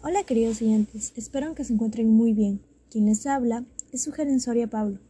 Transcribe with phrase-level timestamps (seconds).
[0.00, 2.60] Hola queridos oyentes, espero que se encuentren muy bien.
[2.88, 5.00] Quien les habla es su gerenzoria Pablo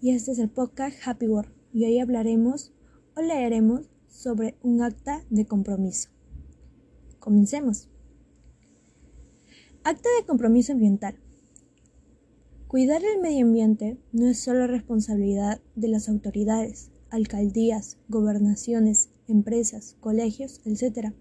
[0.00, 2.72] y este es el podcast Happy Work y hoy hablaremos
[3.16, 6.10] o leeremos sobre un acta de compromiso.
[7.18, 7.88] Comencemos.
[9.82, 11.16] Acta de compromiso ambiental.
[12.68, 20.60] Cuidar el medio ambiente no es solo responsabilidad de las autoridades, alcaldías, gobernaciones, empresas, colegios,
[20.64, 21.12] etc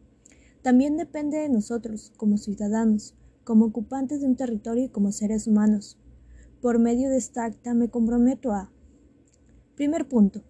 [0.64, 6.00] también depende de nosotros, como ciudadanos, como ocupantes de un territorio y como seres humanos.
[6.62, 8.72] Por medio de esta acta me comprometo a
[9.76, 10.42] Primer punto.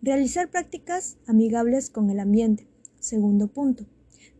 [0.00, 2.66] Realizar prácticas amigables con el ambiente.
[3.00, 3.84] Segundo punto.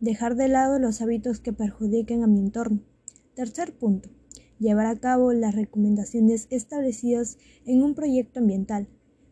[0.01, 2.79] Dejar de lado los hábitos que perjudiquen a mi entorno.
[3.35, 4.09] Tercer punto.
[4.57, 8.87] Llevar a cabo las recomendaciones establecidas en un proyecto ambiental.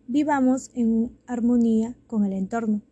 [0.07, 2.83] Vivamos en armonía con el entorno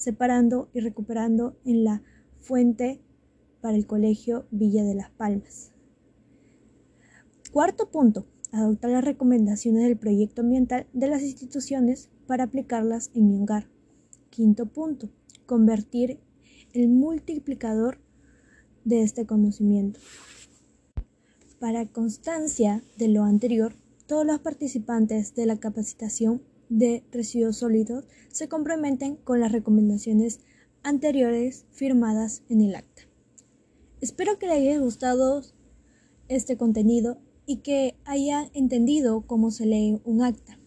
[0.00, 2.02] separando y recuperando en la
[2.38, 3.02] fuente
[3.60, 5.72] para el Colegio Villa de las Palmas.
[7.52, 13.42] Cuarto punto, adoptar las recomendaciones del proyecto ambiental de las instituciones para aplicarlas en mi
[13.42, 13.68] hogar.
[14.30, 15.10] Quinto punto,
[15.44, 16.18] convertir
[16.72, 17.98] el multiplicador
[18.84, 20.00] de este conocimiento.
[21.58, 23.74] Para constancia de lo anterior,
[24.06, 26.40] todos los participantes de la capacitación
[26.70, 30.40] de residuos sólidos se comprometen con las recomendaciones
[30.82, 33.02] anteriores firmadas en el acta.
[34.00, 35.42] Espero que les haya gustado
[36.28, 40.58] este contenido y que haya entendido cómo se lee un acta.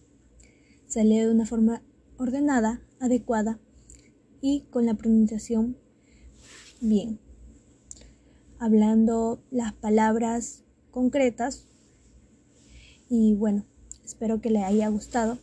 [0.86, 1.82] Se lee de una forma
[2.18, 3.58] ordenada, adecuada
[4.40, 5.78] y con la pronunciación
[6.80, 7.18] bien.
[8.58, 11.66] Hablando las palabras concretas
[13.08, 13.64] y bueno,
[14.04, 15.38] espero que les haya gustado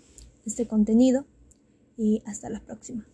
[0.45, 1.25] este contenido
[1.97, 3.07] y hasta la próxima.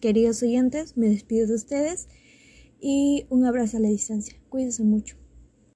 [0.00, 2.08] Queridos oyentes, me despido de ustedes
[2.80, 4.38] y un abrazo a la distancia.
[4.48, 5.16] Cuídense mucho.